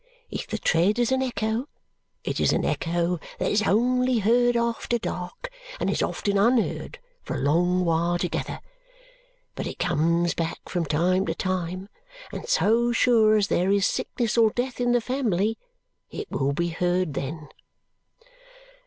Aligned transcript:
If 0.31 0.47
the 0.47 0.57
tread 0.57 0.97
is 0.97 1.11
an 1.11 1.21
echo, 1.21 1.69
it 2.23 2.39
is 2.39 2.51
an 2.53 2.65
echo 2.65 3.19
that 3.37 3.51
is 3.51 3.61
only 3.67 4.17
heard 4.17 4.57
after 4.57 4.97
dark, 4.97 5.51
and 5.79 5.91
is 5.91 6.01
often 6.01 6.39
unheard 6.39 6.97
for 7.21 7.35
a 7.35 7.41
long 7.41 7.85
while 7.85 8.17
together. 8.17 8.61
But 9.53 9.67
it 9.67 9.77
comes 9.77 10.33
back 10.33 10.67
from 10.67 10.85
time 10.85 11.27
to 11.27 11.35
time; 11.35 11.87
and 12.31 12.49
so 12.49 12.91
sure 12.91 13.35
as 13.35 13.45
there 13.47 13.71
is 13.71 13.85
sickness 13.85 14.39
or 14.39 14.49
death 14.49 14.81
in 14.81 14.91
the 14.91 15.01
family, 15.01 15.59
it 16.09 16.31
will 16.31 16.51
be 16.53 16.69
heard 16.69 17.13
then." 17.13 17.49